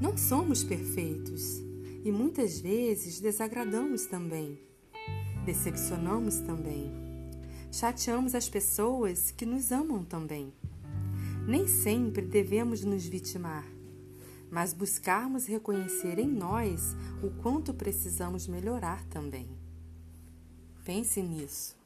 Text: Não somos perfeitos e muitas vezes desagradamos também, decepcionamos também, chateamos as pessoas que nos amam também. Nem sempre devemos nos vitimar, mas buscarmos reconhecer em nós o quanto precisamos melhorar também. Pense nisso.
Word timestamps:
Não 0.00 0.16
somos 0.16 0.64
perfeitos 0.64 1.58
e 2.02 2.10
muitas 2.10 2.58
vezes 2.58 3.20
desagradamos 3.20 4.06
também, 4.06 4.58
decepcionamos 5.44 6.38
também, 6.38 6.90
chateamos 7.70 8.34
as 8.34 8.48
pessoas 8.48 9.30
que 9.30 9.44
nos 9.44 9.70
amam 9.70 10.02
também. 10.02 10.54
Nem 11.46 11.68
sempre 11.68 12.24
devemos 12.24 12.82
nos 12.82 13.04
vitimar, 13.04 13.66
mas 14.50 14.72
buscarmos 14.72 15.44
reconhecer 15.44 16.18
em 16.18 16.28
nós 16.28 16.96
o 17.22 17.30
quanto 17.42 17.74
precisamos 17.74 18.46
melhorar 18.46 19.04
também. 19.04 19.50
Pense 20.82 21.20
nisso. 21.20 21.79